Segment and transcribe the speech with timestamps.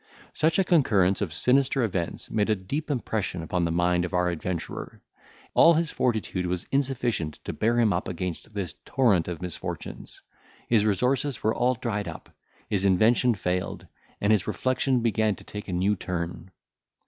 [0.33, 4.29] Such a concurrence of sinister events made a deep impression upon the mind of our
[4.29, 4.99] adventurer.
[5.53, 10.23] All his fortitude was insufficient to bear him up against this torrent of misfortunes;
[10.67, 12.33] his resources were all dried up,
[12.67, 13.85] his invention failed,
[14.19, 16.49] and his reflection began to take a new turn.